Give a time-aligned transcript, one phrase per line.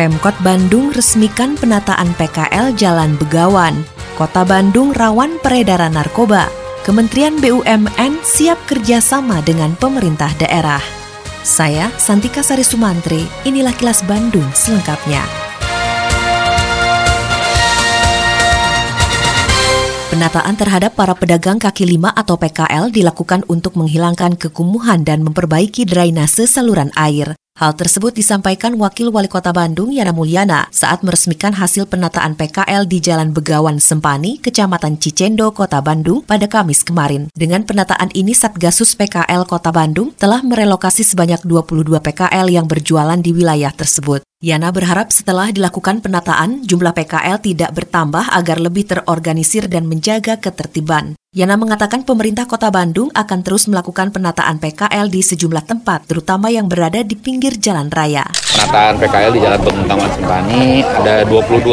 [0.00, 3.84] Pemkot Bandung resmikan penataan PKL Jalan Begawan.
[4.16, 6.48] Kota Bandung rawan peredaran narkoba.
[6.88, 10.80] Kementerian BUMN siap kerjasama dengan pemerintah daerah.
[11.44, 15.20] Saya Santika Sari Sumantri, inilah kilas Bandung selengkapnya.
[20.08, 26.48] Penataan terhadap para pedagang kaki lima atau PKL dilakukan untuk menghilangkan kekumuhan dan memperbaiki drainase
[26.48, 27.36] saluran air.
[27.60, 33.04] Hal tersebut disampaikan Wakil Wali Kota Bandung Yana Mulyana saat meresmikan hasil penataan PKL di
[33.04, 37.28] Jalan Begawan Sempani, Kecamatan Cicendo, Kota Bandung pada Kamis kemarin.
[37.36, 43.36] Dengan penataan ini Satgasus PKL Kota Bandung telah merelokasi sebanyak 22 PKL yang berjualan di
[43.36, 44.24] wilayah tersebut.
[44.40, 51.19] Yana berharap setelah dilakukan penataan, jumlah PKL tidak bertambah agar lebih terorganisir dan menjaga ketertiban.
[51.30, 56.66] Yana mengatakan pemerintah kota Bandung akan terus melakukan penataan PKL di sejumlah tempat, terutama yang
[56.66, 58.26] berada di pinggir jalan raya.
[58.50, 61.70] Penataan PKL di Jalan Pemutaman Sempani ada 22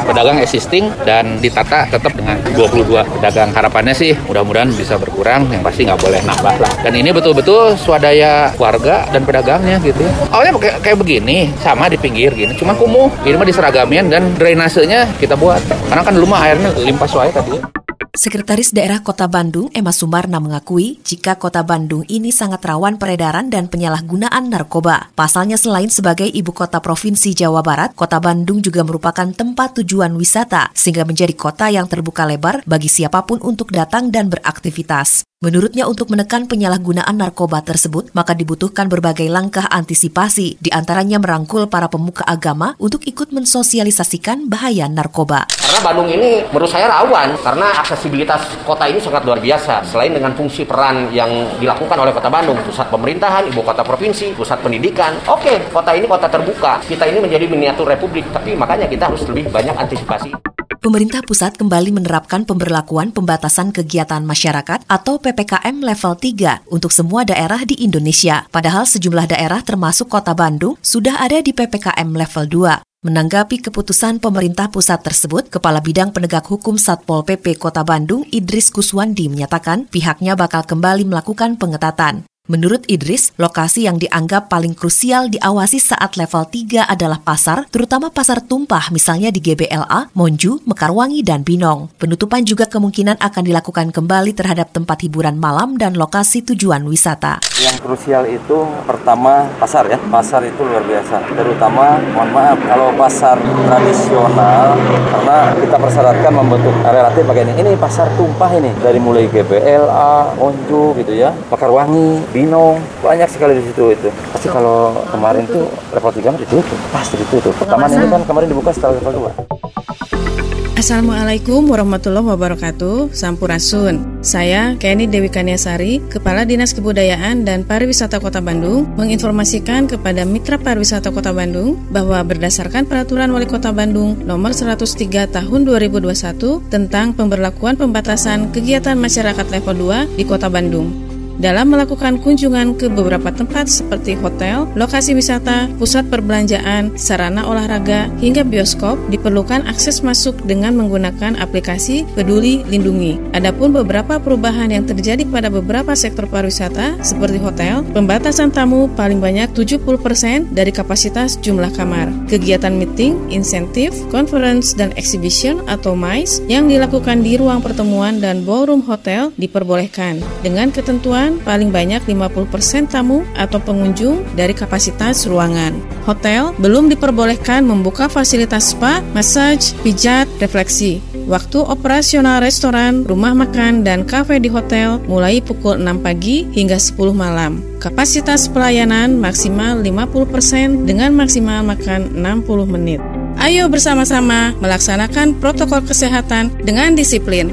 [0.00, 3.52] pedagang existing dan ditata tetap dengan 22 pedagang.
[3.52, 6.72] Harapannya sih mudah-mudahan bisa berkurang, yang pasti nggak boleh nambah lah.
[6.80, 10.08] Dan ini betul-betul swadaya warga dan pedagangnya gitu.
[10.32, 13.12] Awalnya kayak, kayak begini, sama di pinggir gini, cuma kumuh.
[13.28, 15.60] Ini mah diseragamin dan drainasenya kita buat.
[15.92, 17.84] Karena kan dulu mah airnya limpah suai tadi.
[18.16, 23.68] Sekretaris Daerah Kota Bandung, Emma Sumarna mengakui jika Kota Bandung ini sangat rawan peredaran dan
[23.68, 25.12] penyalahgunaan narkoba.
[25.12, 30.72] Pasalnya selain sebagai ibu kota Provinsi Jawa Barat, Kota Bandung juga merupakan tempat tujuan wisata,
[30.72, 35.28] sehingga menjadi kota yang terbuka lebar bagi siapa pun untuk datang dan beraktivitas.
[35.44, 41.92] Menurutnya untuk menekan penyalahgunaan narkoba tersebut, maka dibutuhkan berbagai langkah antisipasi, di antaranya merangkul para
[41.92, 45.44] pemuka agama untuk ikut mensosialisasikan bahaya narkoba.
[45.44, 47.68] Karena Bandung ini menurut saya rawan, karena
[48.06, 49.82] aksesibilitas kota ini sangat luar biasa.
[49.82, 54.62] Selain dengan fungsi peran yang dilakukan oleh kota Bandung, pusat pemerintahan, ibu kota provinsi, pusat
[54.62, 55.18] pendidikan.
[55.26, 56.78] Oke, kota ini kota terbuka.
[56.86, 60.30] Kita ini menjadi miniatur republik, tapi makanya kita harus lebih banyak antisipasi.
[60.78, 67.66] Pemerintah pusat kembali menerapkan pemberlakuan pembatasan kegiatan masyarakat atau PPKM level 3 untuk semua daerah
[67.66, 68.46] di Indonesia.
[68.54, 72.86] Padahal sejumlah daerah termasuk kota Bandung sudah ada di PPKM level 2.
[73.06, 79.30] Menanggapi keputusan pemerintah pusat tersebut, Kepala Bidang Penegak Hukum Satpol PP Kota Bandung Idris Kuswandi
[79.30, 82.26] menyatakan pihaknya bakal kembali melakukan pengetatan.
[82.46, 88.38] Menurut Idris, lokasi yang dianggap paling krusial diawasi saat level 3 adalah pasar, terutama pasar
[88.38, 91.90] tumpah misalnya di GBLA, Monju, Mekarwangi, dan Binong.
[91.98, 97.42] Penutupan juga kemungkinan akan dilakukan kembali terhadap tempat hiburan malam dan lokasi tujuan wisata.
[97.58, 101.26] Yang krusial itu pertama pasar ya, pasar itu luar biasa.
[101.26, 104.78] Terutama, mohon maaf, kalau pasar tradisional,
[105.10, 110.94] karena kita persyaratkan membentuk relatif bagian ini, ini pasar tumpah ini, dari mulai GBLA, Monju
[111.02, 114.12] gitu ya, Mekarwangi, Binong banyak sekali di situ itu.
[114.28, 115.64] Pasti kalau kemarin tuh
[115.96, 116.78] level 3 ditutup.
[116.92, 117.56] Pasti ditutup.
[117.56, 123.08] Pertama ini kan kemarin dibuka setelah level 2 Assalamualaikum warahmatullahi wabarakatuh.
[123.16, 124.20] Sampurasun.
[124.20, 131.08] Saya Kenny Dewi Kaniasari Kepala Dinas Kebudayaan dan Pariwisata Kota Bandung Menginformasikan kepada Mitra Pariwisata
[131.14, 138.52] Kota Bandung Bahwa berdasarkan Peraturan Wali Kota Bandung Nomor 103 Tahun 2021 Tentang pemberlakuan pembatasan
[138.52, 139.74] kegiatan masyarakat level
[140.12, 146.08] 2 di Kota Bandung dalam melakukan kunjungan ke beberapa tempat seperti hotel, lokasi wisata, pusat
[146.08, 153.20] perbelanjaan, sarana olahraga, hingga bioskop diperlukan akses masuk dengan menggunakan aplikasi Peduli Lindungi.
[153.36, 159.52] Adapun beberapa perubahan yang terjadi pada beberapa sektor pariwisata seperti hotel, pembatasan tamu paling banyak
[159.52, 162.08] 70% dari kapasitas jumlah kamar.
[162.30, 168.84] Kegiatan meeting, insentif, conference, dan exhibition atau MICE yang dilakukan di ruang pertemuan dan ballroom
[168.84, 175.74] hotel diperbolehkan dengan ketentuan paling banyak 50% tamu atau pengunjung dari kapasitas ruangan.
[176.06, 181.02] Hotel belum diperbolehkan membuka fasilitas spa, massage, pijat, refleksi.
[181.26, 187.10] Waktu operasional restoran, rumah makan, dan kafe di hotel mulai pukul 6 pagi hingga 10
[187.10, 187.58] malam.
[187.82, 193.02] Kapasitas pelayanan maksimal 50% dengan maksimal makan 60 menit.
[193.36, 197.52] Ayo bersama-sama melaksanakan protokol kesehatan dengan disiplin.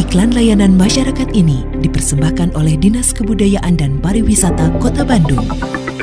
[0.00, 5.44] Iklan layanan masyarakat ini dipersembahkan oleh Dinas Kebudayaan dan Pariwisata Kota Bandung.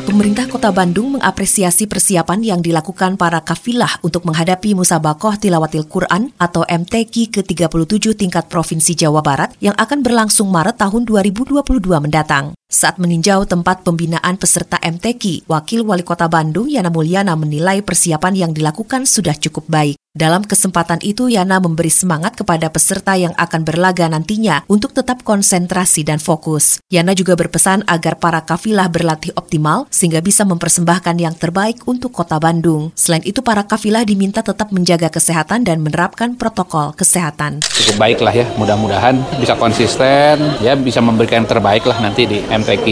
[0.06, 6.62] Pemerintah Kota Bandung mengapresiasi persiapan yang dilakukan para kafilah untuk menghadapi Musabakoh Tilawatil Quran atau
[6.70, 11.58] MTQ ke-37 tingkat Provinsi Jawa Barat yang akan berlangsung Maret tahun 2022
[11.98, 12.54] mendatang.
[12.70, 18.52] Saat meninjau tempat pembinaan peserta MTQ, Wakil Wali Kota Bandung Yana Mulyana menilai persiapan yang
[18.54, 19.98] dilakukan sudah cukup baik.
[20.18, 26.02] Dalam kesempatan itu, Yana memberi semangat kepada peserta yang akan berlaga nantinya untuk tetap konsentrasi
[26.02, 26.82] dan fokus.
[26.90, 32.42] Yana juga berpesan agar para kafilah berlatih optimal sehingga bisa mempersembahkan yang terbaik untuk kota
[32.42, 32.90] Bandung.
[32.98, 37.62] Selain itu, para kafilah diminta tetap menjaga kesehatan dan menerapkan protokol kesehatan.
[37.62, 42.42] Cukup baik lah ya, mudah-mudahan bisa konsisten, ya bisa memberikan yang terbaik lah nanti di
[42.42, 42.88] MTQ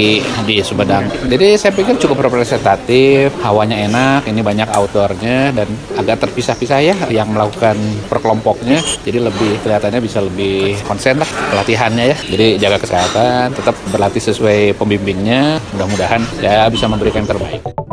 [0.45, 1.10] di Sumedang.
[1.25, 5.66] Jadi saya pikir cukup representatif, hawanya enak, ini banyak outdoornya dan
[5.98, 7.79] agak terpisah-pisah ya yang melakukan
[8.12, 12.17] perkelompoknya jadi lebih kelihatannya bisa lebih konsen lah pelatihannya ya.
[12.19, 15.63] Jadi jaga kesehatan tetap berlatih sesuai pembimbingnya.
[15.75, 17.84] Mudah-mudahan ya bisa memberikan terbaik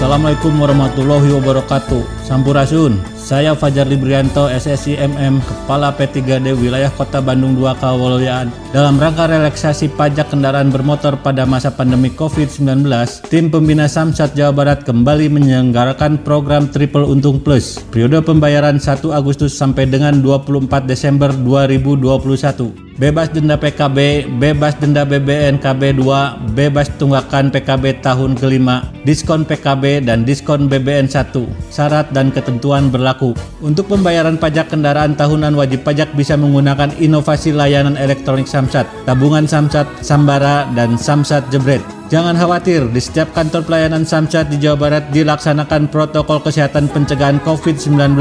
[0.00, 7.68] Assalamualaikum warahmatullahi wabarakatuh Sampurasun saya Fajar Librianto, SSI MM, Kepala P3D Wilayah Kota Bandung 2
[7.76, 8.48] Kawalyaan.
[8.72, 12.88] Dalam rangka relaksasi pajak kendaraan bermotor pada masa pandemi COVID-19,
[13.28, 17.76] tim pembina Samsat Jawa Barat kembali menyelenggarakan program Triple Untung Plus.
[17.92, 25.56] Periode pembayaran 1 Agustus sampai dengan 24 Desember 2021 bebas denda PKB, bebas denda BBN
[25.56, 26.04] KB2,
[26.52, 31.32] bebas tunggakan PKB tahun kelima, diskon PKB dan diskon BBN 1.
[31.72, 33.32] Syarat dan ketentuan berlaku.
[33.64, 39.88] Untuk pembayaran pajak kendaraan tahunan wajib pajak bisa menggunakan inovasi layanan elektronik Samsat, tabungan Samsat,
[40.04, 41.99] Sambara, dan Samsat Jebret.
[42.10, 48.18] Jangan khawatir, di setiap kantor pelayanan Samsat di Jawa Barat dilaksanakan protokol kesehatan pencegahan COVID-19.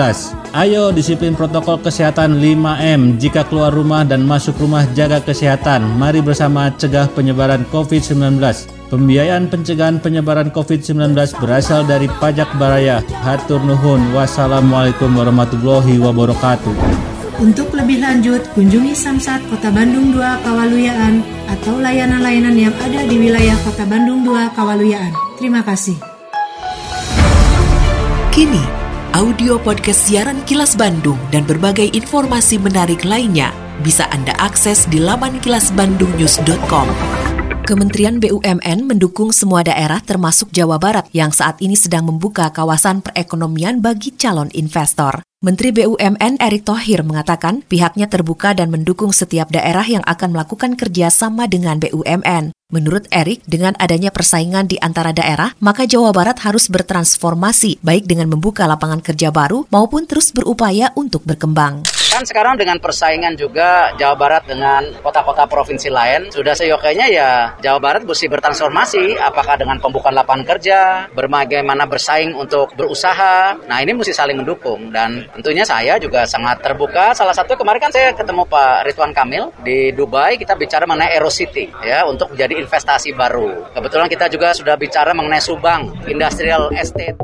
[0.54, 3.18] Ayo disiplin protokol kesehatan 5M.
[3.18, 5.82] Jika keluar rumah dan masuk rumah jaga kesehatan.
[5.98, 8.38] Mari bersama cegah penyebaran COVID-19.
[8.94, 13.02] Pembiayaan pencegahan penyebaran COVID-19 berasal dari pajak baraya.
[13.26, 14.14] Hatur nuhun.
[14.14, 17.19] Wassalamualaikum warahmatullahi wabarakatuh.
[17.40, 23.56] Untuk lebih lanjut, kunjungi Samsat Kota Bandung 2 Kawaluyaan atau layanan-layanan yang ada di wilayah
[23.64, 25.16] Kota Bandung 2 Kawaluyaan.
[25.40, 25.96] Terima kasih.
[28.36, 28.60] Kini,
[29.16, 33.56] audio podcast siaran Kilas Bandung dan berbagai informasi menarik lainnya
[33.88, 36.88] bisa Anda akses di laman kilasbandungnews.com.
[37.64, 43.80] Kementerian BUMN mendukung semua daerah termasuk Jawa Barat yang saat ini sedang membuka kawasan perekonomian
[43.80, 45.29] bagi calon investor.
[45.40, 51.48] Menteri BUMN Erick Thohir mengatakan pihaknya terbuka dan mendukung setiap daerah yang akan melakukan kerjasama
[51.48, 52.52] dengan BUMN.
[52.70, 58.30] Menurut Erick, dengan adanya persaingan di antara daerah, maka Jawa Barat harus bertransformasi, baik dengan
[58.30, 61.82] membuka lapangan kerja baru maupun terus berupaya untuk berkembang.
[62.14, 67.82] Kan sekarang dengan persaingan juga Jawa Barat dengan kota-kota provinsi lain, sudah seyoknya ya Jawa
[67.82, 73.66] Barat mesti bertransformasi, apakah dengan pembukaan lapangan kerja, bagaimana bersaing untuk berusaha.
[73.66, 77.18] Nah ini mesti saling mendukung dan tentunya saya juga sangat terbuka.
[77.18, 81.34] Salah satu kemarin kan saya ketemu Pak Ridwan Kamil di Dubai, kita bicara mengenai Aero
[81.34, 83.72] City ya untuk menjadi investasi baru.
[83.74, 87.18] Kebetulan kita juga sudah bicara mengenai Subang Industrial Estate.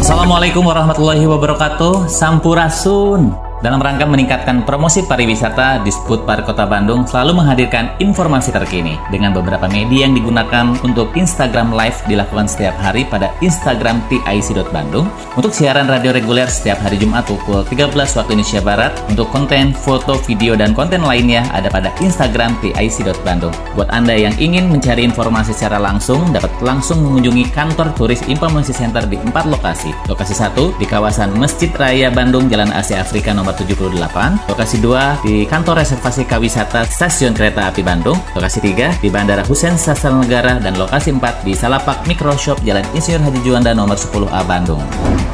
[0.00, 2.08] Assalamualaikum warahmatullahi wabarakatuh.
[2.08, 3.51] Sampurasun.
[3.62, 9.70] Dalam rangka meningkatkan promosi pariwisata, Disput Park Kota Bandung selalu menghadirkan informasi terkini dengan beberapa
[9.70, 15.06] media yang digunakan untuk Instagram Live dilakukan setiap hari pada Instagram TIC.Bandung.
[15.38, 18.98] Untuk siaran radio reguler setiap hari Jumat pukul 13 waktu Indonesia Barat.
[19.06, 23.54] Untuk konten, foto, video, dan konten lainnya ada pada Instagram TIC.Bandung.
[23.78, 29.06] Buat Anda yang ingin mencari informasi secara langsung, dapat langsung mengunjungi kantor turis Informasi Center
[29.06, 29.94] di empat lokasi.
[30.10, 35.34] Lokasi satu di kawasan Masjid Raya Bandung, Jalan Asia Afrika nomor 78, lokasi 2 di
[35.44, 40.74] kantor reservasi kawisata Stasiun Kereta Api Bandung, lokasi 3 di Bandara Husein Sastra Negara, dan
[40.80, 44.80] lokasi 4 di Salapak Microshop Jalan Insinyur Haji Juanda nomor 10A Bandung.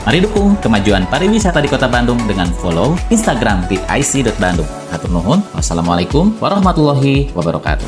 [0.04, 4.68] Mari dukung kemajuan pariwisata di Kota Bandung dengan follow Instagram di ic.bandung.
[4.88, 7.84] Atur nuhun, wassalamualaikum warahmatullahi wabarakatuh.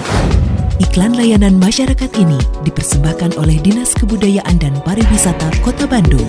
[0.80, 6.28] Iklan layanan masyarakat ini dipersembahkan oleh Dinas Kebudayaan dan Pariwisata Kota Bandung